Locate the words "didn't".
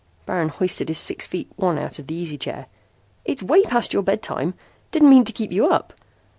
4.89-5.11